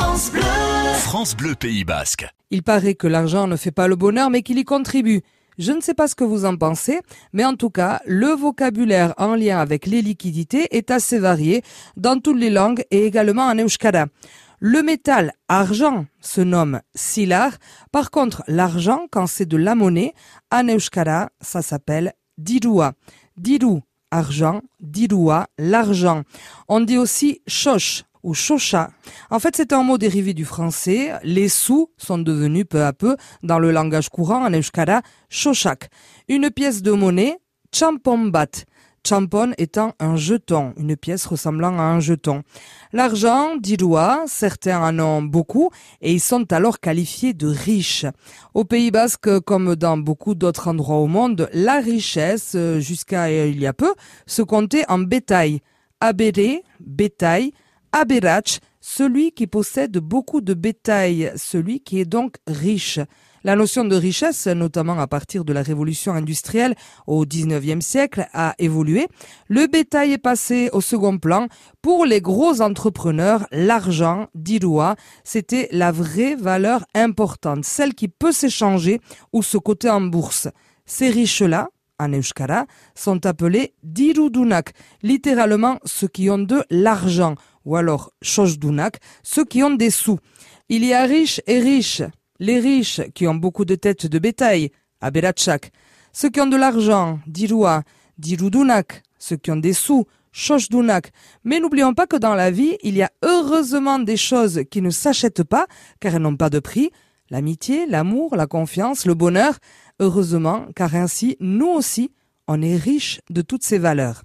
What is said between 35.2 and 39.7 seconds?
chochak. Une pièce de monnaie, champombat. Champon